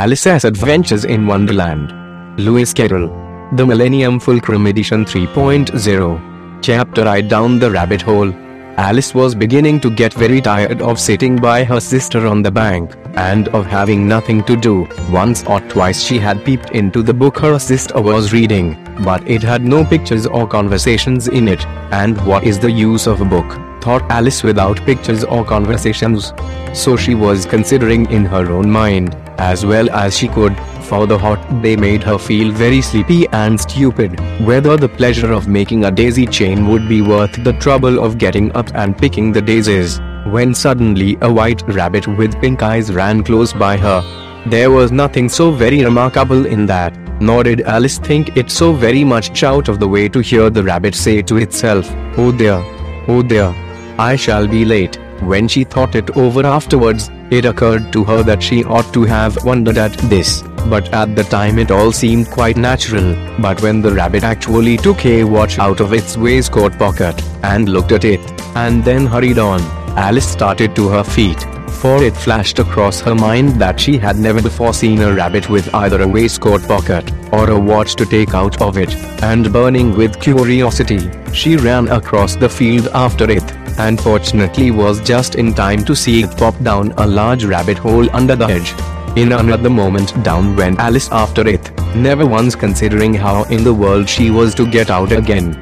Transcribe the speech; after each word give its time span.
Alice's 0.00 0.46
Adventures 0.46 1.04
in 1.04 1.26
Wonderland. 1.26 1.92
Lewis 2.40 2.72
Carroll. 2.72 3.08
The 3.56 3.66
Millennium 3.66 4.18
Fulcrum 4.18 4.66
Edition 4.66 5.04
3.0. 5.04 6.62
Chapter 6.62 7.06
I 7.06 7.20
Down 7.20 7.58
the 7.58 7.70
Rabbit 7.70 8.00
Hole. 8.00 8.32
Alice 8.78 9.14
was 9.14 9.34
beginning 9.34 9.78
to 9.80 9.90
get 9.90 10.14
very 10.14 10.40
tired 10.40 10.80
of 10.80 10.98
sitting 10.98 11.36
by 11.36 11.64
her 11.64 11.80
sister 11.80 12.26
on 12.26 12.42
the 12.42 12.50
bank, 12.50 12.96
and 13.16 13.48
of 13.48 13.66
having 13.66 14.08
nothing 14.08 14.42
to 14.44 14.56
do. 14.56 14.88
Once 15.10 15.44
or 15.44 15.60
twice 15.68 16.02
she 16.02 16.18
had 16.18 16.46
peeped 16.46 16.70
into 16.70 17.02
the 17.02 17.12
book 17.12 17.36
her 17.36 17.58
sister 17.58 18.00
was 18.00 18.32
reading, 18.32 18.68
but 19.04 19.28
it 19.28 19.42
had 19.42 19.62
no 19.62 19.84
pictures 19.84 20.26
or 20.26 20.46
conversations 20.46 21.28
in 21.28 21.46
it, 21.46 21.66
and 21.92 22.18
what 22.24 22.44
is 22.44 22.58
the 22.58 22.72
use 22.72 23.06
of 23.06 23.20
a 23.20 23.26
book, 23.26 23.60
thought 23.80 24.02
Alice 24.10 24.42
without 24.42 24.84
pictures 24.84 25.24
or 25.24 25.44
conversations. 25.44 26.32
So 26.72 26.96
she 26.96 27.14
was 27.14 27.46
considering 27.46 28.10
in 28.10 28.24
her 28.24 28.50
own 28.50 28.70
mind, 28.70 29.14
as 29.38 29.64
well 29.66 29.90
as 29.90 30.16
she 30.16 30.28
could, 30.28 30.56
for 30.90 31.06
the 31.06 31.18
hot 31.18 31.40
day 31.62 31.76
made 31.76 32.02
her 32.02 32.18
feel 32.18 32.52
very 32.52 32.82
sleepy 32.82 33.26
and 33.28 33.60
stupid, 33.60 34.18
whether 34.44 34.76
the 34.76 34.88
pleasure 34.88 35.32
of 35.32 35.48
making 35.48 35.84
a 35.84 35.90
daisy 35.90 36.26
chain 36.26 36.66
would 36.68 36.88
be 36.88 37.00
worth 37.00 37.42
the 37.44 37.52
trouble 37.54 38.04
of 38.04 38.18
getting 38.18 38.50
up 38.52 38.74
and 38.74 38.98
picking 38.98 39.32
the 39.32 39.40
daisies, 39.42 40.00
when 40.26 40.54
suddenly 40.54 41.16
a 41.22 41.32
white 41.32 41.62
rabbit 41.68 42.06
with 42.18 42.40
pink 42.40 42.62
eyes 42.62 42.92
ran 42.92 43.22
close 43.22 43.52
by 43.52 43.76
her. 43.76 44.00
There 44.46 44.70
was 44.70 44.90
nothing 44.90 45.28
so 45.28 45.50
very 45.50 45.84
remarkable 45.84 46.46
in 46.46 46.66
that, 46.66 46.96
nor 47.20 47.44
did 47.44 47.60
Alice 47.62 47.98
think 47.98 48.36
it 48.36 48.50
so 48.50 48.72
very 48.72 49.04
much 49.04 49.42
out 49.42 49.68
of 49.68 49.78
the 49.78 49.88
way 49.88 50.08
to 50.08 50.20
hear 50.20 50.50
the 50.50 50.62
rabbit 50.62 50.94
say 50.94 51.22
to 51.22 51.36
itself, 51.36 51.86
Oh 52.16 52.32
dear, 52.32 52.62
oh 53.06 53.22
dear, 53.22 53.54
I 54.00 54.16
shall 54.16 54.46
be 54.48 54.64
late. 54.64 54.96
When 55.30 55.46
she 55.46 55.62
thought 55.62 55.94
it 55.94 56.16
over 56.16 56.46
afterwards, 56.46 57.10
it 57.30 57.44
occurred 57.44 57.92
to 57.92 58.02
her 58.04 58.22
that 58.22 58.42
she 58.42 58.64
ought 58.64 58.94
to 58.94 59.04
have 59.04 59.44
wondered 59.44 59.76
at 59.76 59.92
this, 60.12 60.42
but 60.70 60.88
at 60.94 61.14
the 61.14 61.24
time 61.24 61.58
it 61.58 61.70
all 61.70 61.92
seemed 61.92 62.30
quite 62.30 62.56
natural. 62.56 63.14
But 63.38 63.60
when 63.60 63.82
the 63.82 63.92
rabbit 63.92 64.24
actually 64.24 64.78
took 64.78 65.04
a 65.04 65.22
watch 65.24 65.58
out 65.58 65.80
of 65.80 65.92
its 65.92 66.16
waistcoat 66.16 66.78
pocket, 66.78 67.22
and 67.42 67.68
looked 67.68 67.92
at 67.92 68.06
it, 68.06 68.20
and 68.56 68.82
then 68.82 69.04
hurried 69.04 69.38
on, 69.38 69.60
Alice 69.98 70.32
started 70.32 70.74
to 70.76 70.88
her 70.88 71.04
feet, 71.04 71.42
for 71.82 72.02
it 72.02 72.16
flashed 72.16 72.58
across 72.58 73.00
her 73.02 73.14
mind 73.14 73.50
that 73.60 73.78
she 73.78 73.98
had 73.98 74.16
never 74.16 74.40
before 74.40 74.72
seen 74.72 75.02
a 75.02 75.12
rabbit 75.12 75.50
with 75.50 75.74
either 75.74 76.00
a 76.00 76.08
waistcoat 76.08 76.66
pocket, 76.66 77.12
or 77.32 77.50
a 77.50 77.58
watch 77.58 77.94
to 77.96 78.06
take 78.06 78.34
out 78.34 78.60
of 78.60 78.76
it, 78.76 78.94
and 79.22 79.52
burning 79.52 79.96
with 79.96 80.20
curiosity, 80.20 81.10
she 81.32 81.56
ran 81.56 81.88
across 81.88 82.36
the 82.36 82.48
field 82.48 82.88
after 82.88 83.30
it 83.30 83.60
and 83.78 84.00
fortunately 84.00 84.70
was 84.70 85.00
just 85.00 85.36
in 85.36 85.54
time 85.54 85.84
to 85.84 85.96
see 85.96 86.22
it 86.22 86.36
pop 86.36 86.56
down 86.62 86.92
a 86.98 87.06
large 87.06 87.44
rabbit 87.44 87.78
hole 87.78 88.08
under 88.14 88.36
the 88.36 88.46
hedge. 88.46 88.74
In 89.16 89.32
another 89.32 89.70
moment 89.70 90.22
down 90.22 90.54
went 90.54 90.78
Alice 90.78 91.08
after 91.10 91.46
it, 91.48 91.70
never 91.96 92.26
once 92.26 92.54
considering 92.54 93.14
how 93.14 93.44
in 93.44 93.64
the 93.64 93.74
world 93.74 94.08
she 94.08 94.30
was 94.30 94.54
to 94.56 94.70
get 94.70 94.90
out 94.90 95.12
again. 95.12 95.52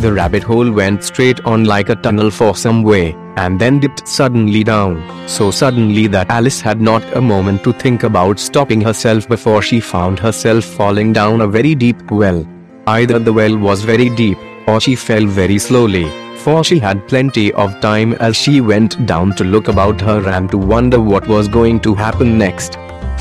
The 0.00 0.12
rabbit 0.12 0.42
hole 0.42 0.70
went 0.70 1.04
straight 1.04 1.44
on 1.44 1.64
like 1.64 1.88
a 1.88 1.96
tunnel 1.96 2.30
for 2.30 2.54
some 2.56 2.82
way, 2.82 3.14
and 3.36 3.60
then 3.60 3.80
dipped 3.80 4.06
suddenly 4.06 4.64
down, 4.64 5.02
so 5.28 5.50
suddenly 5.50 6.06
that 6.08 6.30
Alice 6.30 6.60
had 6.60 6.80
not 6.80 7.02
a 7.16 7.20
moment 7.20 7.64
to 7.64 7.72
think 7.72 8.02
about 8.02 8.38
stopping 8.38 8.80
herself 8.80 9.28
before 9.28 9.62
she 9.62 9.80
found 9.80 10.18
herself 10.18 10.64
falling 10.64 11.12
down 11.12 11.40
a 11.40 11.46
very 11.46 11.74
deep 11.74 12.10
well. 12.10 12.46
Either 12.86 13.18
the 13.18 13.32
well 13.32 13.56
was 13.56 13.82
very 13.82 14.10
deep, 14.10 14.38
or 14.66 14.80
she 14.80 14.94
fell 14.94 15.26
very 15.26 15.58
slowly 15.58 16.10
for 16.44 16.62
she 16.62 16.78
had 16.78 17.06
plenty 17.08 17.50
of 17.54 17.80
time 17.80 18.12
as 18.14 18.36
she 18.36 18.60
went 18.60 19.06
down 19.06 19.34
to 19.34 19.44
look 19.44 19.68
about 19.68 19.98
her 19.98 20.28
and 20.28 20.50
to 20.50 20.58
wonder 20.58 21.00
what 21.00 21.26
was 21.26 21.48
going 21.48 21.80
to 21.80 21.94
happen 21.94 22.36
next. 22.36 22.76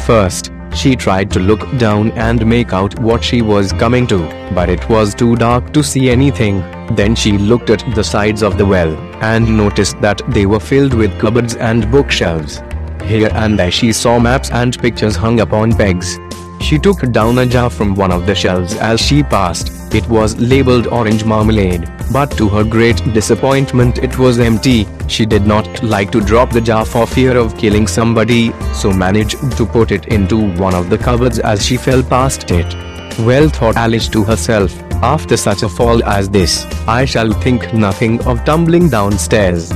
First, 0.05 0.51
she 0.75 0.95
tried 0.95 1.31
to 1.31 1.39
look 1.39 1.61
down 1.77 2.11
and 2.11 2.45
make 2.45 2.73
out 2.73 2.99
what 2.99 3.23
she 3.23 3.41
was 3.41 3.71
coming 3.73 4.07
to, 4.07 4.19
but 4.53 4.69
it 4.69 4.87
was 4.89 5.13
too 5.13 5.35
dark 5.35 5.71
to 5.73 5.83
see 5.83 6.09
anything. 6.09 6.59
Then 6.95 7.15
she 7.15 7.37
looked 7.37 7.69
at 7.69 7.83
the 7.95 8.03
sides 8.03 8.43
of 8.43 8.57
the 8.57 8.65
well, 8.65 8.95
and 9.21 9.57
noticed 9.57 10.01
that 10.01 10.21
they 10.27 10.45
were 10.45 10.59
filled 10.59 10.93
with 10.93 11.17
cupboards 11.19 11.55
and 11.55 11.89
bookshelves. 11.91 12.61
Here 13.03 13.29
and 13.33 13.59
there 13.59 13.71
she 13.71 13.91
saw 13.93 14.19
maps 14.19 14.49
and 14.51 14.77
pictures 14.77 15.15
hung 15.15 15.39
upon 15.39 15.73
pegs. 15.73 16.17
She 16.63 16.79
took 16.79 17.01
down 17.11 17.39
a 17.39 17.45
jar 17.45 17.69
from 17.69 17.93
one 17.93 18.11
of 18.13 18.25
the 18.25 18.33
shelves 18.33 18.75
as 18.75 19.01
she 19.01 19.21
passed. 19.21 19.93
It 19.93 20.07
was 20.07 20.39
labeled 20.39 20.87
orange 20.87 21.25
marmalade, 21.25 21.91
but 22.11 22.31
to 22.37 22.47
her 22.47 22.63
great 22.63 23.03
disappointment 23.13 23.97
it 23.97 24.17
was 24.17 24.39
empty. 24.39 24.87
She 25.07 25.25
did 25.25 25.45
not 25.45 25.83
like 25.83 26.09
to 26.13 26.21
drop 26.21 26.51
the 26.51 26.61
jar 26.61 26.85
for 26.85 27.05
fear 27.05 27.37
of 27.37 27.57
killing 27.57 27.85
somebody, 27.85 28.53
so 28.73 28.93
managed 28.93 29.57
to 29.57 29.65
put 29.65 29.91
it 29.91 30.07
into 30.07 30.37
one 30.53 30.73
of 30.73 30.89
the 30.89 30.97
cupboards 30.97 31.37
as 31.37 31.65
she 31.65 31.75
fell 31.75 32.01
past 32.01 32.49
it. 32.49 32.73
Well 33.19 33.49
thought 33.49 33.75
Alice 33.75 34.07
to 34.09 34.23
herself, 34.23 34.73
after 35.03 35.35
such 35.35 35.63
a 35.63 35.69
fall 35.69 36.01
as 36.05 36.29
this, 36.29 36.65
I 36.87 37.03
shall 37.03 37.33
think 37.33 37.73
nothing 37.73 38.23
of 38.25 38.45
tumbling 38.45 38.89
downstairs. 38.89 39.69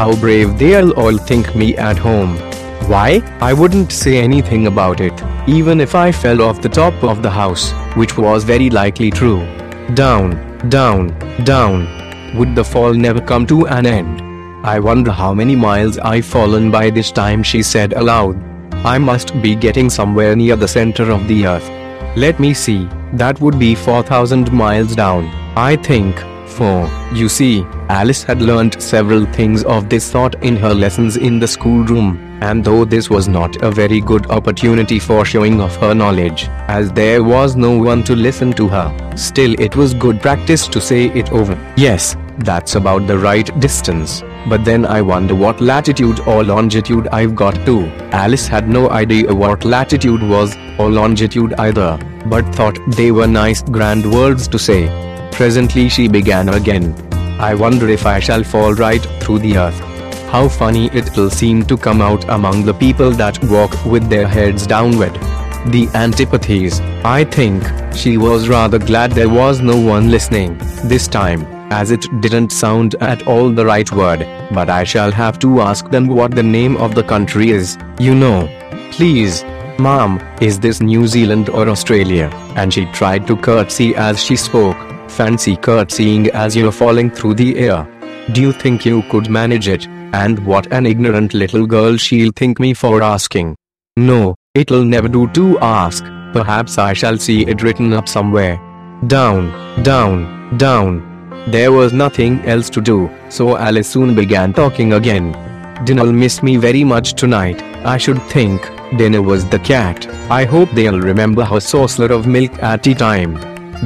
How 0.00 0.14
brave 0.16 0.58
they'll 0.58 0.92
all 0.92 1.16
think 1.16 1.56
me 1.56 1.74
at 1.76 1.96
home. 1.96 2.36
Why, 2.86 3.22
I 3.40 3.54
wouldn't 3.54 3.92
say 3.92 4.18
anything 4.18 4.66
about 4.66 5.00
it, 5.00 5.14
even 5.48 5.80
if 5.80 5.94
I 5.94 6.12
fell 6.12 6.42
off 6.42 6.60
the 6.60 6.68
top 6.68 7.02
of 7.02 7.22
the 7.22 7.30
house, 7.30 7.72
which 7.96 8.18
was 8.18 8.44
very 8.44 8.68
likely 8.68 9.10
true. 9.10 9.38
Down, 9.94 10.58
down, 10.68 11.08
down. 11.44 12.36
Would 12.36 12.54
the 12.54 12.64
fall 12.64 12.92
never 12.92 13.22
come 13.22 13.46
to 13.46 13.66
an 13.68 13.86
end? 13.86 14.20
I 14.66 14.78
wonder 14.80 15.12
how 15.12 15.32
many 15.32 15.56
miles 15.56 15.98
I've 15.98 16.26
fallen 16.26 16.70
by 16.70 16.90
this 16.90 17.10
time, 17.10 17.42
she 17.42 17.62
said 17.62 17.94
aloud. 17.94 18.36
I 18.84 18.98
must 18.98 19.40
be 19.40 19.54
getting 19.54 19.88
somewhere 19.88 20.36
near 20.36 20.56
the 20.56 20.68
center 20.68 21.10
of 21.10 21.26
the 21.26 21.46
earth. 21.46 21.68
Let 22.16 22.38
me 22.38 22.52
see, 22.52 22.86
that 23.14 23.40
would 23.40 23.58
be 23.58 23.74
4000 23.74 24.52
miles 24.52 24.94
down, 24.94 25.26
I 25.56 25.76
think. 25.76 26.18
For, 26.48 26.88
you 27.12 27.28
see, 27.28 27.64
Alice 27.88 28.22
had 28.22 28.40
learnt 28.40 28.80
several 28.80 29.26
things 29.26 29.64
of 29.64 29.88
this 29.88 30.04
sort 30.04 30.36
in 30.42 30.56
her 30.56 30.72
lessons 30.72 31.16
in 31.16 31.40
the 31.40 31.48
schoolroom, 31.48 32.23
and 32.44 32.62
though 32.62 32.84
this 32.84 33.08
was 33.08 33.26
not 33.26 33.62
a 33.62 33.70
very 33.70 34.00
good 34.00 34.26
opportunity 34.30 34.98
for 34.98 35.24
showing 35.24 35.60
off 35.62 35.76
her 35.76 35.94
knowledge, 35.94 36.46
as 36.78 36.92
there 36.92 37.22
was 37.24 37.56
no 37.56 37.70
one 37.78 38.02
to 38.04 38.14
listen 38.14 38.52
to 38.52 38.68
her, 38.68 39.16
still 39.16 39.54
it 39.58 39.76
was 39.76 39.94
good 39.94 40.20
practice 40.20 40.66
to 40.68 40.80
say 40.80 41.06
it 41.20 41.32
over. 41.32 41.54
Yes, 41.76 42.16
that's 42.50 42.74
about 42.74 43.06
the 43.06 43.16
right 43.18 43.48
distance. 43.60 44.22
But 44.46 44.64
then 44.64 44.84
I 44.84 45.00
wonder 45.00 45.34
what 45.34 45.62
latitude 45.62 46.20
or 46.32 46.44
longitude 46.44 47.08
I've 47.08 47.34
got 47.34 47.54
to. 47.64 47.86
Alice 48.24 48.46
had 48.46 48.68
no 48.68 48.90
idea 48.90 49.34
what 49.34 49.64
latitude 49.64 50.22
was, 50.22 50.54
or 50.78 50.90
longitude 50.90 51.54
either, 51.54 51.98
but 52.26 52.54
thought 52.54 52.78
they 52.88 53.10
were 53.10 53.26
nice 53.26 53.62
grand 53.62 54.12
words 54.18 54.48
to 54.48 54.58
say. 54.58 54.82
Presently 55.32 55.88
she 55.88 56.08
began 56.08 56.50
again. 56.50 56.94
I 57.40 57.54
wonder 57.54 57.88
if 57.88 58.04
I 58.04 58.20
shall 58.20 58.44
fall 58.44 58.74
right 58.74 59.02
through 59.22 59.38
the 59.38 59.56
earth. 59.56 59.93
How 60.34 60.48
funny 60.48 60.86
it'll 60.86 61.30
seem 61.30 61.64
to 61.66 61.76
come 61.76 62.02
out 62.02 62.28
among 62.28 62.64
the 62.64 62.74
people 62.74 63.12
that 63.12 63.38
walk 63.44 63.72
with 63.86 64.08
their 64.10 64.26
heads 64.26 64.66
downward. 64.66 65.14
The 65.70 65.88
antipathies. 65.94 66.80
I 67.04 67.22
think 67.22 67.62
she 67.94 68.18
was 68.18 68.48
rather 68.48 68.80
glad 68.80 69.12
there 69.12 69.28
was 69.28 69.60
no 69.60 69.78
one 69.78 70.10
listening 70.10 70.58
this 70.82 71.06
time, 71.06 71.42
as 71.70 71.92
it 71.92 72.04
didn't 72.20 72.50
sound 72.50 72.96
at 72.96 73.28
all 73.28 73.48
the 73.50 73.64
right 73.64 73.88
word. 73.92 74.26
But 74.52 74.70
I 74.70 74.82
shall 74.82 75.12
have 75.12 75.38
to 75.38 75.60
ask 75.60 75.88
them 75.92 76.08
what 76.08 76.34
the 76.34 76.42
name 76.42 76.76
of 76.78 76.96
the 76.96 77.04
country 77.04 77.50
is, 77.50 77.78
you 78.00 78.16
know. 78.16 78.48
Please, 78.90 79.44
Mom, 79.78 80.20
is 80.40 80.58
this 80.58 80.80
New 80.80 81.06
Zealand 81.06 81.48
or 81.48 81.68
Australia? 81.68 82.28
And 82.56 82.74
she 82.74 82.86
tried 82.86 83.28
to 83.28 83.36
curtsy 83.36 83.94
as 83.94 84.20
she 84.20 84.34
spoke. 84.34 84.76
Fancy 85.08 85.54
curtsying 85.54 86.26
as 86.30 86.56
you're 86.56 86.72
falling 86.72 87.12
through 87.12 87.34
the 87.34 87.56
air. 87.56 87.86
Do 88.32 88.40
you 88.40 88.50
think 88.50 88.84
you 88.84 89.02
could 89.02 89.30
manage 89.30 89.68
it? 89.68 89.86
And 90.14 90.38
what 90.46 90.72
an 90.72 90.86
ignorant 90.86 91.34
little 91.34 91.66
girl 91.66 91.96
she'll 91.96 92.30
think 92.40 92.60
me 92.60 92.72
for 92.72 93.02
asking. 93.02 93.56
No, 93.96 94.36
it'll 94.54 94.84
never 94.84 95.08
do 95.08 95.26
to 95.38 95.58
ask. 95.58 96.04
Perhaps 96.32 96.78
I 96.78 96.92
shall 96.92 97.18
see 97.18 97.38
it 97.46 97.62
written 97.62 97.92
up 97.92 98.08
somewhere. 98.08 98.54
Down, 99.08 99.50
down, 99.82 100.56
down. 100.56 100.92
There 101.48 101.72
was 101.72 101.92
nothing 101.92 102.40
else 102.54 102.70
to 102.70 102.80
do, 102.80 103.10
so 103.28 103.56
Alice 103.56 103.90
soon 103.90 104.14
began 104.14 104.52
talking 104.52 104.92
again. 104.92 105.32
Dinah'll 105.84 106.12
miss 106.12 106.42
me 106.44 106.56
very 106.56 106.84
much 106.84 107.14
tonight, 107.14 107.60
I 107.94 107.98
should 107.98 108.22
think. 108.34 108.62
Dinah 108.96 109.22
was 109.22 109.44
the 109.46 109.58
cat. 109.58 110.06
I 110.40 110.44
hope 110.44 110.70
they'll 110.70 111.00
remember 111.00 111.44
her 111.44 111.60
saucer 111.60 112.12
of 112.12 112.28
milk 112.28 112.62
at 112.62 112.84
tea 112.84 112.94
time. 112.94 113.34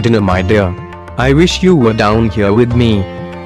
Dinah, 0.02 0.20
my 0.20 0.42
dear. 0.42 0.74
I 1.16 1.32
wish 1.32 1.62
you 1.62 1.74
were 1.74 1.94
down 1.94 2.28
here 2.28 2.52
with 2.52 2.74
me. 2.74 2.92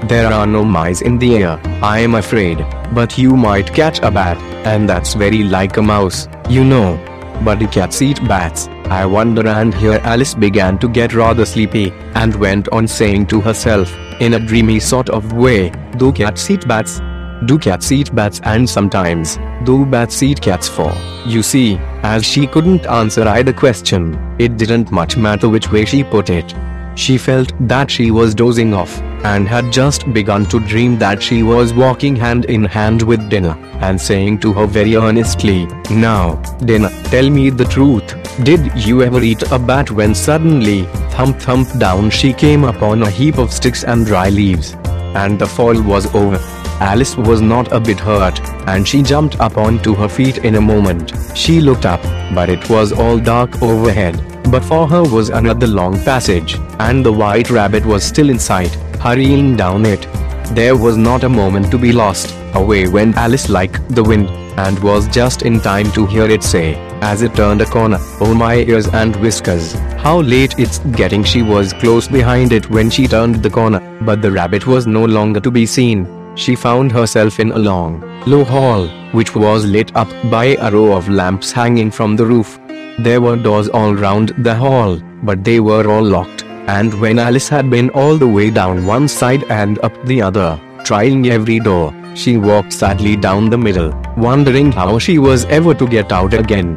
There 0.04 0.32
are 0.32 0.46
no 0.46 0.64
mice 0.64 1.00
in 1.00 1.18
the 1.18 1.36
air, 1.36 1.60
I 1.82 2.00
am 2.00 2.16
afraid, 2.16 2.58
but 2.92 3.16
you 3.16 3.36
might 3.36 3.72
catch 3.72 4.00
a 4.00 4.10
bat, 4.10 4.36
and 4.66 4.88
that's 4.88 5.14
very 5.14 5.44
like 5.44 5.76
a 5.76 5.82
mouse, 5.82 6.28
you 6.48 6.64
know. 6.64 6.98
But 7.44 7.60
the 7.60 7.68
cats 7.68 8.02
eat 8.02 8.18
bats, 8.26 8.66
I 8.86 9.06
wonder 9.06 9.46
and 9.46 9.72
here 9.72 10.00
Alice 10.02 10.34
began 10.34 10.78
to 10.78 10.88
get 10.88 11.14
rather 11.14 11.44
sleepy, 11.44 11.92
and 12.14 12.34
went 12.34 12.68
on 12.70 12.88
saying 12.88 13.26
to 13.26 13.40
herself, 13.40 13.94
in 14.20 14.34
a 14.34 14.40
dreamy 14.40 14.80
sort 14.80 15.08
of 15.08 15.32
way, 15.32 15.70
do 15.98 16.12
cats 16.12 16.50
eat 16.50 16.66
bats? 16.66 17.00
Do 17.46 17.58
cats 17.58 17.92
eat 17.92 18.14
bats 18.14 18.40
and 18.42 18.68
sometimes, 18.68 19.38
do 19.64 19.86
bats 19.86 20.22
eat 20.22 20.40
cats 20.40 20.68
for, 20.68 20.92
you 21.26 21.42
see, 21.42 21.78
As 22.02 22.24
she 22.24 22.48
couldn't 22.48 22.84
answer 22.86 23.22
either 23.28 23.52
question, 23.52 24.18
it 24.40 24.56
didn't 24.56 24.90
much 24.90 25.16
matter 25.16 25.48
which 25.48 25.70
way 25.70 25.84
she 25.84 26.02
put 26.02 26.30
it. 26.30 26.52
She 26.96 27.16
felt 27.16 27.52
that 27.68 27.88
she 27.92 28.10
was 28.10 28.34
dozing 28.34 28.74
off, 28.74 29.00
and 29.24 29.48
had 29.48 29.72
just 29.72 30.12
begun 30.12 30.44
to 30.46 30.60
dream 30.60 30.98
that 30.98 31.22
she 31.22 31.42
was 31.42 31.72
walking 31.72 32.16
hand 32.16 32.44
in 32.46 32.64
hand 32.64 33.02
with 33.02 33.28
Dinah, 33.30 33.56
and 33.80 34.00
saying 34.00 34.38
to 34.40 34.52
her 34.52 34.66
very 34.66 34.96
earnestly, 34.96 35.66
Now, 35.90 36.36
Dinah, 36.64 36.90
tell 37.04 37.30
me 37.30 37.50
the 37.50 37.64
truth. 37.64 38.16
Did 38.44 38.72
you 38.86 39.02
ever 39.02 39.20
eat 39.20 39.42
a 39.52 39.58
bat 39.58 39.90
when 39.90 40.14
suddenly, 40.14 40.84
thump 41.10 41.38
thump 41.38 41.78
down 41.78 42.10
she 42.10 42.32
came 42.32 42.64
upon 42.64 43.02
a 43.02 43.10
heap 43.10 43.38
of 43.38 43.52
sticks 43.52 43.84
and 43.84 44.06
dry 44.06 44.28
leaves? 44.28 44.74
And 45.14 45.38
the 45.38 45.46
fall 45.46 45.80
was 45.82 46.12
over. 46.14 46.38
Alice 46.80 47.16
was 47.16 47.40
not 47.40 47.70
a 47.70 47.78
bit 47.78 48.00
hurt, 48.00 48.40
and 48.66 48.88
she 48.88 49.02
jumped 49.02 49.38
up 49.38 49.56
onto 49.56 49.94
her 49.94 50.08
feet 50.08 50.38
in 50.38 50.56
a 50.56 50.60
moment. 50.60 51.12
She 51.36 51.60
looked 51.60 51.86
up, 51.86 52.02
but 52.34 52.48
it 52.48 52.68
was 52.68 52.92
all 52.92 53.18
dark 53.18 53.62
overhead. 53.62 54.20
But 54.50 54.64
for 54.64 54.88
her 54.88 55.02
was 55.02 55.28
another 55.28 55.66
long 55.66 56.02
passage, 56.02 56.56
and 56.80 57.06
the 57.06 57.12
white 57.12 57.50
rabbit 57.50 57.86
was 57.86 58.02
still 58.02 58.30
in 58.30 58.38
sight, 58.38 58.76
hurrying 59.02 59.56
down 59.56 59.84
it. 59.84 60.06
There 60.54 60.76
was 60.76 60.96
not 60.96 61.24
a 61.24 61.28
moment 61.28 61.70
to 61.72 61.78
be 61.78 61.92
lost. 61.92 62.34
Away 62.54 62.86
went 62.88 63.16
Alice 63.16 63.48
like 63.48 63.76
the 63.88 64.04
wind, 64.04 64.28
and 64.66 64.78
was 64.78 65.08
just 65.08 65.42
in 65.42 65.60
time 65.60 65.90
to 65.92 66.06
hear 66.06 66.30
it 66.30 66.44
say, 66.44 66.74
as 67.00 67.22
it 67.22 67.34
turned 67.34 67.62
a 67.62 67.66
corner, 67.66 67.98
Oh 68.20 68.32
my 68.32 68.56
ears 68.56 68.86
and 68.88 69.16
whiskers, 69.16 69.72
how 70.06 70.20
late 70.20 70.54
it's 70.58 70.78
getting. 71.00 71.24
She 71.24 71.42
was 71.42 71.72
close 71.72 72.06
behind 72.06 72.52
it 72.52 72.70
when 72.70 72.90
she 72.90 73.08
turned 73.08 73.42
the 73.42 73.50
corner, 73.50 73.80
but 74.02 74.22
the 74.22 74.30
rabbit 74.30 74.66
was 74.66 74.86
no 74.86 75.04
longer 75.04 75.40
to 75.40 75.50
be 75.50 75.66
seen. 75.66 76.06
She 76.36 76.54
found 76.54 76.92
herself 76.92 77.40
in 77.40 77.52
a 77.52 77.58
long, 77.58 78.00
low 78.26 78.44
hall, 78.44 78.86
which 79.12 79.34
was 79.34 79.66
lit 79.66 79.94
up 79.96 80.08
by 80.30 80.56
a 80.60 80.70
row 80.70 80.92
of 80.96 81.08
lamps 81.08 81.50
hanging 81.50 81.90
from 81.90 82.14
the 82.16 82.24
roof. 82.26 82.58
There 82.98 83.20
were 83.20 83.36
doors 83.36 83.68
all 83.68 83.94
round 83.94 84.28
the 84.38 84.54
hall, 84.54 85.00
but 85.22 85.44
they 85.44 85.60
were 85.60 85.90
all 85.90 86.04
locked, 86.04 86.41
and 86.74 86.94
when 87.00 87.18
Alice 87.18 87.48
had 87.48 87.68
been 87.68 87.90
all 87.90 88.16
the 88.16 88.28
way 88.36 88.50
down 88.50 88.86
one 88.86 89.06
side 89.06 89.42
and 89.50 89.78
up 89.86 89.96
the 90.10 90.22
other, 90.22 90.50
trying 90.84 91.26
every 91.28 91.58
door, 91.60 91.92
she 92.14 92.36
walked 92.38 92.72
sadly 92.72 93.14
down 93.14 93.50
the 93.50 93.58
middle, 93.58 93.90
wondering 94.16 94.72
how 94.72 94.98
she 94.98 95.18
was 95.18 95.44
ever 95.56 95.74
to 95.74 95.86
get 95.86 96.12
out 96.12 96.32
again. 96.32 96.70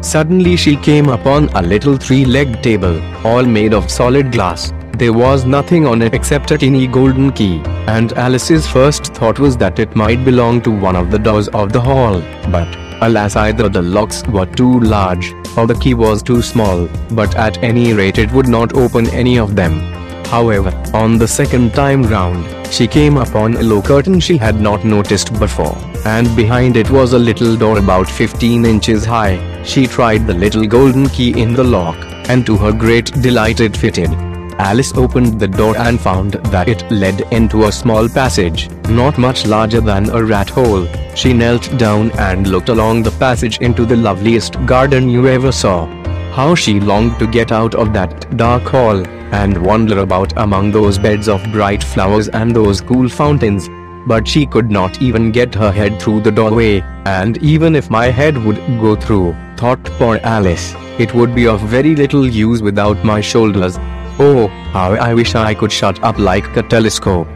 Suddenly 0.00 0.56
she 0.56 0.76
came 0.76 1.10
upon 1.10 1.48
a 1.50 1.62
little 1.62 1.96
three-legged 1.96 2.62
table, 2.62 3.00
all 3.26 3.44
made 3.44 3.74
of 3.74 3.90
solid 3.90 4.32
glass. 4.32 4.72
There 5.02 5.12
was 5.12 5.44
nothing 5.44 5.86
on 5.86 6.00
it 6.02 6.14
except 6.14 6.50
a 6.50 6.58
tiny 6.58 6.86
golden 6.86 7.30
key, 7.32 7.60
and 7.96 8.12
Alice's 8.14 8.66
first 8.66 9.14
thought 9.14 9.38
was 9.38 9.56
that 9.58 9.78
it 9.78 9.94
might 9.94 10.24
belong 10.24 10.62
to 10.62 10.70
one 10.70 10.96
of 10.96 11.10
the 11.10 11.18
doors 11.18 11.48
of 11.48 11.72
the 11.72 11.80
hall, 11.80 12.22
but 12.50 12.81
Alas 13.04 13.34
either 13.34 13.68
the 13.68 13.82
locks 13.82 14.22
were 14.28 14.46
too 14.46 14.78
large, 14.78 15.34
or 15.56 15.66
the 15.66 15.74
key 15.74 15.92
was 15.92 16.22
too 16.22 16.40
small, 16.40 16.88
but 17.10 17.34
at 17.34 17.60
any 17.62 17.92
rate 17.92 18.16
it 18.16 18.30
would 18.32 18.46
not 18.46 18.74
open 18.74 19.08
any 19.10 19.38
of 19.40 19.56
them. 19.56 19.80
However, 20.26 20.70
on 20.94 21.18
the 21.18 21.26
second 21.26 21.74
time 21.74 22.04
round, 22.04 22.46
she 22.72 22.86
came 22.86 23.16
upon 23.16 23.56
a 23.56 23.62
low 23.62 23.82
curtain 23.82 24.20
she 24.20 24.36
had 24.36 24.60
not 24.60 24.84
noticed 24.84 25.36
before, 25.40 25.76
and 26.06 26.34
behind 26.36 26.76
it 26.76 26.90
was 26.90 27.12
a 27.12 27.18
little 27.18 27.56
door 27.56 27.78
about 27.78 28.08
15 28.08 28.64
inches 28.64 29.04
high. 29.04 29.36
She 29.64 29.86
tried 29.86 30.26
the 30.26 30.34
little 30.34 30.66
golden 30.66 31.08
key 31.08 31.40
in 31.42 31.54
the 31.54 31.64
lock, 31.64 31.96
and 32.28 32.46
to 32.46 32.56
her 32.56 32.72
great 32.72 33.12
delight 33.20 33.58
it 33.58 33.76
fitted. 33.76 34.31
Alice 34.58 34.92
opened 34.96 35.38
the 35.38 35.48
door 35.48 35.76
and 35.76 36.00
found 36.00 36.32
that 36.54 36.68
it 36.68 36.90
led 36.90 37.20
into 37.32 37.64
a 37.64 37.72
small 37.72 38.08
passage, 38.08 38.70
not 38.88 39.18
much 39.18 39.46
larger 39.46 39.80
than 39.80 40.10
a 40.10 40.24
rat 40.24 40.50
hole. 40.50 40.86
She 41.14 41.32
knelt 41.32 41.76
down 41.78 42.10
and 42.12 42.46
looked 42.46 42.68
along 42.68 43.02
the 43.02 43.10
passage 43.12 43.58
into 43.58 43.84
the 43.84 43.96
loveliest 43.96 44.64
garden 44.66 45.08
you 45.08 45.28
ever 45.28 45.52
saw. 45.52 45.86
How 46.32 46.54
she 46.54 46.80
longed 46.80 47.18
to 47.18 47.26
get 47.26 47.52
out 47.52 47.74
of 47.74 47.92
that 47.92 48.36
dark 48.36 48.62
hall, 48.62 49.06
and 49.32 49.64
wander 49.64 49.98
about 50.00 50.32
among 50.36 50.70
those 50.72 50.98
beds 50.98 51.28
of 51.28 51.42
bright 51.52 51.82
flowers 51.82 52.28
and 52.28 52.54
those 52.54 52.80
cool 52.80 53.08
fountains. 53.08 53.68
But 54.06 54.26
she 54.26 54.46
could 54.46 54.70
not 54.70 55.00
even 55.00 55.30
get 55.32 55.54
her 55.54 55.70
head 55.70 56.00
through 56.00 56.22
the 56.22 56.30
doorway, 56.32 56.80
and 57.06 57.38
even 57.38 57.76
if 57.76 57.88
my 57.88 58.06
head 58.06 58.36
would 58.44 58.56
go 58.80 58.96
through, 58.96 59.34
thought 59.56 59.82
poor 59.98 60.18
Alice, 60.22 60.74
it 60.98 61.14
would 61.14 61.34
be 61.34 61.46
of 61.46 61.60
very 61.60 61.94
little 61.94 62.26
use 62.26 62.62
without 62.62 63.04
my 63.04 63.20
shoulders. 63.20 63.78
Oh, 64.18 64.48
how 64.72 64.92
I 64.92 65.14
wish 65.14 65.34
I 65.34 65.54
could 65.54 65.72
shut 65.72 66.02
up 66.04 66.18
like 66.18 66.56
a 66.56 66.62
telescope. 66.62 67.26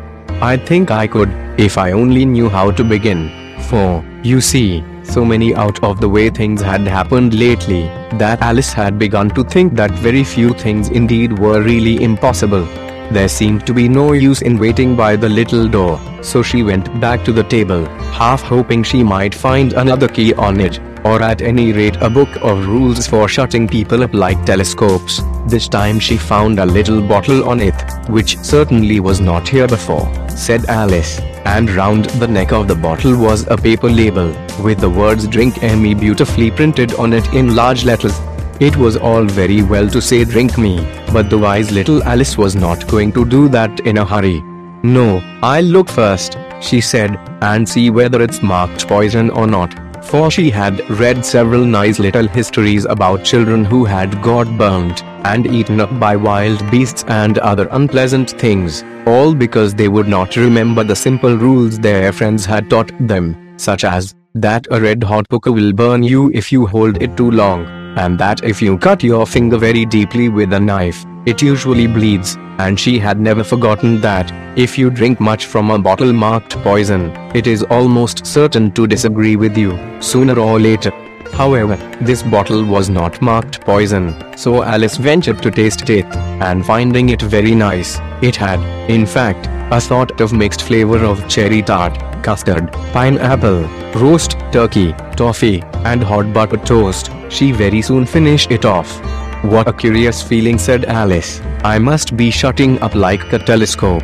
I 0.41 0.57
think 0.57 0.91
I 0.91 1.07
could, 1.07 1.31
if 1.59 1.79
I 1.79 1.93
only 1.93 2.25
knew 2.27 2.49
how 2.49 2.71
to 2.71 2.85
begin. 2.85 3.31
For, 3.69 4.05
you 4.23 4.41
see, 4.41 4.85
so 5.03 5.25
many 5.25 5.55
out 5.55 5.83
of 5.83 6.01
the 6.01 6.09
way 6.09 6.31
things 6.31 6.61
had 6.61 6.83
happened 6.83 7.35
lately, 7.35 7.85
that 8.19 8.43
Alice 8.43 8.73
had 8.73 8.99
begun 8.99 9.31
to 9.31 9.45
think 9.45 9.75
that 9.75 9.91
very 9.93 10.25
few 10.25 10.53
things 10.53 10.89
indeed 10.89 11.39
were 11.39 11.63
really 11.63 12.03
impossible. 12.03 12.67
There 13.11 13.29
seemed 13.29 13.67
to 13.67 13.75
be 13.75 13.89
no 13.89 14.13
use 14.13 14.43
in 14.43 14.59
waiting 14.59 14.97
by 14.97 15.17
the 15.17 15.29
little 15.29 15.69
door, 15.69 16.01
so 16.23 16.43
she 16.43 16.63
went 16.63 17.01
back 17.01 17.25
to 17.25 17.33
the 17.33 17.45
table, 17.45 17.85
half 18.13 18.43
hoping 18.43 18.83
she 18.83 19.03
might 19.03 19.35
find 19.35 19.73
another 19.73 20.09
key 20.09 20.35
on 20.35 20.61
it 20.61 20.81
or 21.07 21.23
at 21.23 21.41
any 21.41 21.73
rate 21.73 21.97
a 22.01 22.11
book 22.11 22.37
of 22.43 22.67
rules 22.67 23.07
for 23.07 23.29
shutting 23.29 23.69
people 23.69 24.03
up 24.03 24.13
like 24.13 24.45
telescopes. 24.45 25.21
This 25.47 25.69
time 25.69 26.01
she 26.01 26.17
found 26.17 26.59
a 26.59 26.67
little 26.67 27.01
bottle 27.01 27.49
on 27.49 27.61
it, 27.61 27.81
which 28.09 28.37
certainly 28.39 28.99
was 28.99 29.21
not 29.21 29.49
here 29.49 29.69
before, 29.69 30.07
said 30.29 30.65
Alice, 30.67 31.21
and 31.45 31.71
round 31.71 32.07
the 32.23 32.27
neck 32.27 32.53
of 32.53 32.67
the 32.67 32.75
bottle 32.75 33.17
was 33.17 33.47
a 33.49 33.57
paper 33.57 33.89
label, 33.89 34.35
with 34.65 34.81
the 34.81 34.91
words 34.91 35.29
Drink 35.29 35.63
Me 35.63 35.95
beautifully 35.95 36.51
printed 36.51 36.95
on 36.95 37.13
it 37.13 37.33
in 37.33 37.55
large 37.55 37.85
letters. 37.85 38.19
It 38.59 38.77
was 38.77 38.97
all 38.97 39.25
very 39.25 39.63
well 39.63 39.89
to 39.91 40.01
say 40.01 40.25
drink 40.25 40.57
me, 40.57 40.77
but 41.13 41.31
the 41.31 41.39
wise 41.39 41.71
little 41.71 42.03
Alice 42.03 42.39
was 42.39 42.57
not 42.57 42.87
going 42.89 43.13
to 43.13 43.25
do 43.25 43.49
that 43.49 43.81
in 43.81 43.99
a 43.99 44.05
hurry. 44.05 44.41
No, 44.83 45.23
I'll 45.43 45.65
look 45.65 45.89
first, 45.89 46.39
she 46.61 46.81
said, 46.81 47.19
and 47.43 47.69
see 47.69 47.91
whether 47.91 48.23
it's 48.23 48.43
marked 48.43 48.89
poison 48.89 49.31
or 49.31 49.47
not 49.47 49.75
for 50.07 50.31
she 50.31 50.51
had 50.51 50.89
read 51.01 51.25
several 51.25 51.65
nice 51.65 51.99
little 51.99 52.29
histories 52.29 52.85
about 52.85 53.25
children 53.25 53.65
who 53.65 53.85
had 53.85 54.21
got 54.23 54.47
burnt 54.57 55.03
and 55.31 55.47
eaten 55.47 55.81
up 55.81 55.99
by 55.99 56.15
wild 56.15 56.71
beasts 56.71 57.05
and 57.09 57.39
other 57.39 57.67
unpleasant 57.73 58.31
things, 58.31 58.85
all 59.07 59.35
because 59.35 59.75
they 59.75 59.89
would 59.89 60.07
not 60.07 60.37
remember 60.37 60.85
the 60.85 60.95
simple 60.95 61.37
rules 61.37 61.79
their 61.79 62.13
friends 62.13 62.47
had 62.47 62.71
taught 62.71 62.93
them, 63.09 63.55
such 63.57 63.85
as 63.85 64.15
that 64.35 64.67
a 64.71 64.81
red 64.81 65.03
hot 65.03 65.29
poker 65.29 65.51
will 65.51 65.73
burn 65.73 66.03
you 66.03 66.31
if 66.33 66.53
you 66.53 66.67
hold 66.67 67.03
it 67.03 67.17
too 67.17 67.31
long, 67.31 67.65
and 67.97 68.19
that 68.19 68.45
if 68.45 68.63
you 68.63 68.79
cut 68.79 69.03
your 69.03 69.27
finger 69.27 69.59
very 69.59 69.85
deeply 69.85 70.29
with 70.29 70.53
a 70.53 70.61
knife, 70.61 71.05
it 71.27 71.43
usually 71.43 71.87
bleeds, 71.87 72.37
and 72.59 72.79
she 72.79 72.99
had 72.99 73.21
never 73.21 73.43
forgotten 73.43 74.01
that, 74.01 74.31
if 74.57 74.79
you 74.79 74.91
drink 74.91 75.19
much 75.19 75.47
from 75.47 75.71
a 75.71 75.79
bottle 75.79 76.13
marked 76.13 76.57
poison, 76.63 77.11
it 77.35 77.47
is 77.47 77.63
almost 77.65 78.25
certain 78.25 78.71
to 78.73 78.87
disagree 78.87 79.37
with 79.37 79.59
you, 79.59 79.77
sooner 80.01 80.39
or 80.39 80.61
later. 80.61 80.93
However, 81.33 81.77
this 82.01 82.23
bottle 82.23 82.65
was 82.65 82.89
not 82.89 83.21
marked 83.21 83.61
poison, 83.63 84.15
so 84.37 84.63
Alice 84.63 84.97
ventured 84.97 85.43
to 85.43 85.51
taste 85.51 85.91
it, 85.91 86.07
and 86.41 86.65
finding 86.65 87.09
it 87.09 87.21
very 87.21 87.55
nice, 87.55 87.99
it 88.23 88.37
had, 88.37 88.61
in 88.89 89.05
fact, 89.05 89.49
a 89.73 89.81
sort 89.81 90.21
of 90.21 90.33
mixed 90.33 90.63
flavor 90.63 90.99
of 90.99 91.29
cherry 91.29 91.61
tart, 91.61 91.99
custard, 92.23 92.73
pineapple, 92.93 93.65
roast 93.97 94.37
turkey, 94.53 94.93
toffee, 95.17 95.63
and 95.85 96.03
hot 96.03 96.33
butter 96.33 96.57
toast. 96.59 97.11
She 97.29 97.53
very 97.53 97.83
soon 97.83 98.07
finished 98.07 98.51
it 98.51 98.65
off. 98.65 99.01
What 99.45 99.69
a 99.69 99.73
curious 99.73 100.23
feeling 100.23 100.59
said 100.59 100.85
Alice. 100.85 101.41
I 101.65 101.79
must 101.79 102.17
be 102.17 102.31
shutting 102.31 102.79
up 102.81 102.95
like 102.95 103.33
a 103.33 103.39
telescope. 103.39 104.03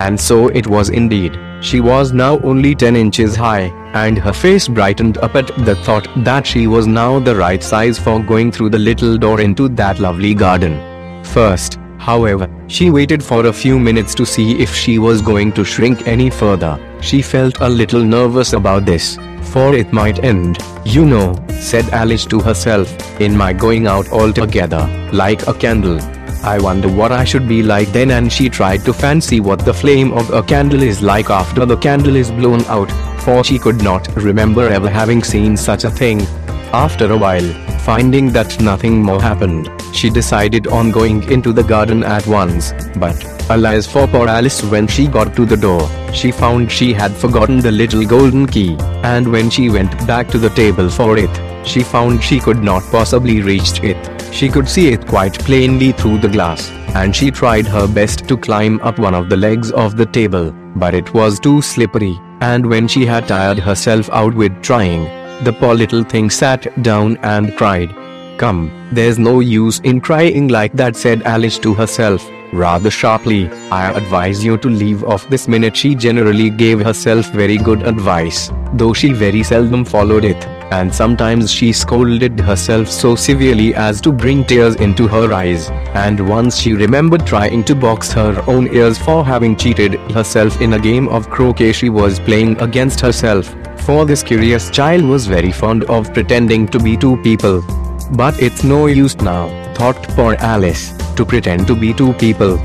And 0.00 0.20
so 0.20 0.48
it 0.48 0.66
was 0.66 0.88
indeed. 0.88 1.38
She 1.60 1.80
was 1.80 2.12
now 2.12 2.40
only 2.40 2.74
10 2.74 2.96
inches 2.96 3.36
high, 3.36 3.70
and 3.94 4.18
her 4.18 4.32
face 4.32 4.66
brightened 4.66 5.18
up 5.18 5.36
at 5.36 5.46
the 5.64 5.76
thought 5.76 6.08
that 6.24 6.46
she 6.46 6.66
was 6.66 6.86
now 6.86 7.20
the 7.20 7.36
right 7.36 7.62
size 7.62 7.98
for 7.98 8.20
going 8.20 8.50
through 8.50 8.70
the 8.70 8.78
little 8.78 9.16
door 9.16 9.40
into 9.40 9.68
that 9.70 10.00
lovely 10.00 10.34
garden. 10.34 11.24
First, 11.24 11.78
however, 11.98 12.48
she 12.66 12.90
waited 12.90 13.22
for 13.22 13.46
a 13.46 13.52
few 13.52 13.78
minutes 13.78 14.14
to 14.16 14.26
see 14.26 14.60
if 14.60 14.74
she 14.74 14.98
was 14.98 15.22
going 15.22 15.52
to 15.52 15.64
shrink 15.64 16.08
any 16.08 16.30
further. 16.30 16.78
She 17.00 17.22
felt 17.22 17.60
a 17.60 17.68
little 17.68 18.02
nervous 18.02 18.54
about 18.54 18.84
this, 18.84 19.18
for 19.52 19.74
it 19.74 19.92
might 19.92 20.24
end, 20.24 20.58
you 20.84 21.04
know, 21.04 21.36
said 21.60 21.88
Alice 21.90 22.24
to 22.26 22.40
herself, 22.40 22.88
in 23.20 23.36
my 23.36 23.52
going 23.52 23.86
out 23.86 24.08
altogether, 24.10 24.84
like 25.12 25.46
a 25.46 25.54
candle. 25.54 26.00
I 26.42 26.58
wonder 26.58 26.88
what 26.88 27.12
I 27.12 27.22
should 27.22 27.46
be 27.46 27.62
like 27.62 27.92
then 27.92 28.10
and 28.10 28.32
she 28.32 28.48
tried 28.48 28.84
to 28.86 28.92
fancy 28.92 29.38
what 29.38 29.64
the 29.64 29.72
flame 29.72 30.12
of 30.12 30.30
a 30.30 30.42
candle 30.42 30.82
is 30.82 31.00
like 31.00 31.30
after 31.30 31.64
the 31.64 31.76
candle 31.76 32.16
is 32.16 32.32
blown 32.32 32.64
out, 32.64 32.90
for 33.20 33.44
she 33.44 33.58
could 33.58 33.82
not 33.82 34.08
remember 34.16 34.68
ever 34.68 34.90
having 34.90 35.22
seen 35.22 35.56
such 35.56 35.84
a 35.84 35.90
thing. 35.90 36.26
After 36.74 37.12
a 37.12 37.16
while, 37.18 37.52
finding 37.80 38.32
that 38.32 38.58
nothing 38.58 39.02
more 39.02 39.20
happened, 39.20 39.68
she 39.92 40.08
decided 40.08 40.68
on 40.68 40.90
going 40.90 41.22
into 41.30 41.52
the 41.52 41.62
garden 41.62 42.02
at 42.02 42.26
once, 42.26 42.72
but 42.96 43.22
Alas 43.50 43.86
for 43.86 44.06
poor 44.06 44.26
Alice 44.26 44.62
when 44.64 44.86
she 44.86 45.06
got 45.06 45.36
to 45.36 45.44
the 45.44 45.56
door, 45.56 45.86
she 46.14 46.32
found 46.32 46.72
she 46.72 46.94
had 46.94 47.12
forgotten 47.12 47.58
the 47.58 47.70
little 47.70 48.06
golden 48.06 48.46
key, 48.46 48.76
and 49.02 49.30
when 49.30 49.50
she 49.50 49.68
went 49.68 50.06
back 50.06 50.28
to 50.28 50.38
the 50.38 50.48
table 50.48 50.88
for 50.88 51.18
it, 51.18 51.66
she 51.66 51.82
found 51.82 52.24
she 52.24 52.40
could 52.40 52.62
not 52.62 52.82
possibly 52.84 53.42
reach 53.42 53.84
it. 53.84 54.10
She 54.32 54.48
could 54.48 54.66
see 54.66 54.88
it 54.88 55.06
quite 55.06 55.38
plainly 55.40 55.92
through 55.92 56.18
the 56.18 56.28
glass, 56.28 56.70
and 56.94 57.14
she 57.14 57.30
tried 57.30 57.66
her 57.66 57.86
best 57.86 58.26
to 58.28 58.36
climb 58.38 58.80
up 58.80 58.98
one 58.98 59.14
of 59.14 59.28
the 59.28 59.36
legs 59.36 59.70
of 59.72 59.98
the 59.98 60.06
table, 60.06 60.52
but 60.76 60.94
it 60.94 61.12
was 61.12 61.38
too 61.38 61.60
slippery, 61.60 62.18
and 62.40 62.64
when 62.64 62.88
she 62.88 63.04
had 63.04 63.28
tired 63.28 63.58
herself 63.58 64.08
out 64.08 64.32
with 64.32 64.62
trying, 64.62 65.21
the 65.44 65.52
poor 65.52 65.74
little 65.74 66.04
thing 66.04 66.30
sat 66.30 66.82
down 66.82 67.16
and 67.22 67.56
cried. 67.56 67.90
Come, 68.38 68.70
there's 68.92 69.18
no 69.18 69.40
use 69.40 69.80
in 69.80 70.00
crying 70.00 70.48
like 70.48 70.72
that, 70.74 70.96
said 70.96 71.22
Alice 71.22 71.58
to 71.60 71.74
herself, 71.74 72.28
rather 72.52 72.90
sharply. 72.90 73.48
I 73.70 73.90
advise 73.92 74.44
you 74.44 74.56
to 74.58 74.68
leave 74.68 75.04
off 75.04 75.28
this 75.28 75.48
minute. 75.48 75.76
She 75.76 75.94
generally 75.94 76.48
gave 76.50 76.80
herself 76.80 77.30
very 77.30 77.56
good 77.56 77.82
advice, 77.82 78.50
though 78.74 78.92
she 78.92 79.12
very 79.12 79.42
seldom 79.42 79.84
followed 79.84 80.24
it, 80.24 80.44
and 80.72 80.94
sometimes 80.94 81.52
she 81.52 81.72
scolded 81.72 82.38
herself 82.40 82.88
so 82.88 83.14
severely 83.14 83.74
as 83.74 84.00
to 84.00 84.12
bring 84.12 84.44
tears 84.44 84.76
into 84.76 85.06
her 85.08 85.32
eyes. 85.32 85.70
And 85.94 86.28
once 86.28 86.56
she 86.58 86.72
remembered 86.72 87.26
trying 87.26 87.64
to 87.64 87.74
box 87.74 88.12
her 88.12 88.44
own 88.46 88.68
ears 88.74 88.98
for 88.98 89.24
having 89.24 89.56
cheated 89.56 89.94
herself 90.12 90.60
in 90.60 90.74
a 90.74 90.78
game 90.78 91.08
of 91.08 91.30
croquet 91.30 91.72
she 91.72 91.90
was 91.90 92.18
playing 92.20 92.60
against 92.60 93.00
herself. 93.00 93.54
For 93.84 94.06
this 94.06 94.22
curious 94.22 94.70
child 94.70 95.02
was 95.02 95.26
very 95.26 95.50
fond 95.50 95.82
of 95.84 96.14
pretending 96.14 96.68
to 96.68 96.78
be 96.78 96.96
two 96.96 97.16
people. 97.16 97.62
But 98.12 98.40
it's 98.40 98.62
no 98.62 98.86
use 98.86 99.16
now, 99.16 99.48
thought 99.74 100.00
poor 100.10 100.36
Alice, 100.38 100.92
to 101.16 101.24
pretend 101.24 101.66
to 101.66 101.74
be 101.74 101.92
two 101.92 102.12
people. 102.12 102.58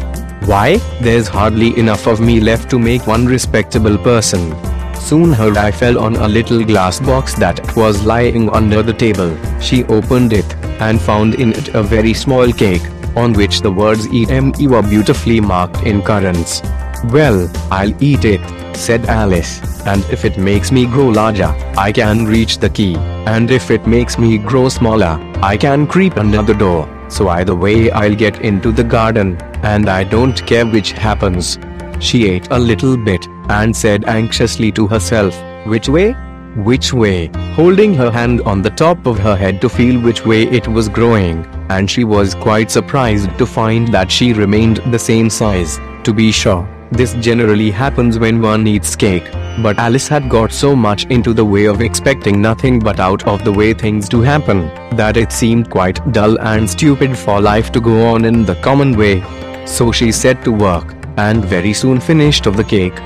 Why, 0.45 0.77
there's 1.01 1.27
hardly 1.27 1.77
enough 1.79 2.05
of 2.05 2.19
me 2.19 2.39
left 2.39 2.69
to 2.69 2.77
make 2.77 3.07
one 3.07 3.25
respectable 3.25 3.97
person. 3.97 4.55
Soon 4.93 5.33
her 5.33 5.57
eye 5.57 5.71
fell 5.71 5.97
on 5.97 6.17
a 6.17 6.27
little 6.27 6.63
glass 6.63 6.99
box 6.99 7.33
that 7.35 7.75
was 7.75 8.05
lying 8.05 8.51
under 8.51 8.83
the 8.83 8.93
table. 8.93 9.35
She 9.59 9.85
opened 9.85 10.33
it, 10.33 10.55
and 10.79 11.01
found 11.01 11.33
in 11.33 11.53
it 11.53 11.69
a 11.69 11.81
very 11.81 12.13
small 12.13 12.51
cake, 12.51 12.83
on 13.15 13.33
which 13.33 13.61
the 13.61 13.71
words 13.71 14.05
EME 14.13 14.53
were 14.69 14.83
beautifully 14.83 15.39
marked 15.39 15.81
in 15.81 16.03
currants. 16.03 16.61
Well, 17.05 17.49
I'll 17.71 18.03
eat 18.03 18.23
it, 18.23 18.41
said 18.77 19.05
Alice, 19.07 19.59
and 19.85 20.03
if 20.11 20.23
it 20.23 20.37
makes 20.37 20.71
me 20.71 20.85
grow 20.85 21.07
larger, 21.07 21.53
I 21.77 21.91
can 21.91 22.25
reach 22.25 22.59
the 22.59 22.69
key, 22.69 22.95
and 23.25 23.51
if 23.51 23.71
it 23.71 23.87
makes 23.87 24.17
me 24.17 24.37
grow 24.37 24.69
smaller, 24.69 25.19
I 25.41 25.57
can 25.57 25.87
creep 25.87 26.17
under 26.17 26.41
the 26.41 26.53
door, 26.53 26.87
so 27.09 27.29
either 27.29 27.55
way 27.55 27.91
I'll 27.91 28.15
get 28.15 28.41
into 28.41 28.71
the 28.71 28.83
garden, 28.83 29.37
and 29.63 29.89
I 29.89 30.03
don't 30.03 30.45
care 30.45 30.65
which 30.65 30.91
happens. 30.91 31.57
She 31.99 32.29
ate 32.29 32.47
a 32.51 32.59
little 32.59 32.95
bit, 32.95 33.27
and 33.49 33.75
said 33.75 34.05
anxiously 34.05 34.71
to 34.73 34.87
herself, 34.87 35.35
Which 35.65 35.89
way? 35.89 36.13
Which 36.55 36.93
way? 36.93 37.29
Holding 37.53 37.93
her 37.95 38.09
hand 38.09 38.41
on 38.41 38.61
the 38.61 38.69
top 38.69 39.05
of 39.05 39.19
her 39.19 39.35
head 39.35 39.61
to 39.61 39.69
feel 39.69 40.01
which 40.01 40.25
way 40.25 40.43
it 40.43 40.67
was 40.67 40.89
growing, 40.89 41.45
and 41.69 41.89
she 41.89 42.03
was 42.03 42.33
quite 42.33 42.71
surprised 42.71 43.37
to 43.37 43.45
find 43.45 43.87
that 43.89 44.11
she 44.11 44.33
remained 44.33 44.77
the 44.91 44.99
same 44.99 45.29
size. 45.29 45.79
To 46.03 46.13
be 46.13 46.31
sure, 46.31 46.67
this 46.91 47.13
generally 47.15 47.69
happens 47.69 48.17
when 48.17 48.41
one 48.41 48.65
eats 48.67 48.95
cake, 48.95 49.29
but 49.61 49.77
Alice 49.77 50.07
had 50.07 50.29
got 50.29 50.51
so 50.51 50.75
much 50.75 51.05
into 51.05 51.33
the 51.33 51.43
way 51.43 51.65
of 51.65 51.81
expecting 51.81 52.41
nothing 52.41 52.79
but 52.79 52.99
out 52.99 53.27
of 53.27 53.43
the 53.43 53.51
way 53.51 53.73
things 53.73 54.07
to 54.09 54.21
happen, 54.21 54.67
that 54.95 55.17
it 55.17 55.31
seemed 55.31 55.69
quite 55.69 55.99
dull 56.11 56.39
and 56.39 56.69
stupid 56.69 57.17
for 57.17 57.41
life 57.41 57.71
to 57.71 57.81
go 57.81 58.05
on 58.07 58.25
in 58.25 58.45
the 58.45 58.55
common 58.55 58.97
way. 58.97 59.23
So 59.65 59.91
she 59.91 60.11
set 60.11 60.43
to 60.45 60.51
work, 60.51 60.95
and 61.17 61.43
very 61.43 61.73
soon 61.73 61.99
finished 61.99 62.45
of 62.45 62.55
the 62.55 62.63
cake, 62.63 62.97